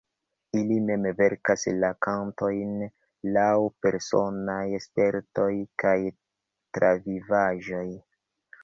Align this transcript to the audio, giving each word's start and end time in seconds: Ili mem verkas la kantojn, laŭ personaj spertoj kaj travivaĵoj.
Ili 0.59 0.77
mem 0.85 1.03
verkas 1.19 1.65
la 1.83 1.91
kantojn, 2.07 2.73
laŭ 3.37 3.53
personaj 3.87 4.59
spertoj 4.89 5.51
kaj 5.87 5.97
travivaĵoj. 6.79 7.89